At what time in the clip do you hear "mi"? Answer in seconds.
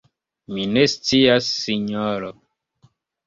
0.53-0.63